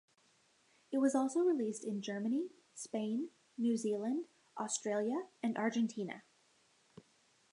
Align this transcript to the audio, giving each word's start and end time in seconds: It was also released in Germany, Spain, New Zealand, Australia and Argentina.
It 0.91 0.97
was 0.97 1.13
also 1.13 1.41
released 1.41 1.83
in 1.85 2.01
Germany, 2.01 2.49
Spain, 2.73 3.29
New 3.55 3.77
Zealand, 3.77 4.25
Australia 4.57 5.27
and 5.43 5.55
Argentina. 5.59 6.23